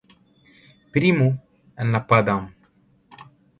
[0.91, 1.35] Primo,
[1.75, 2.49] elle n’a pas d’âme.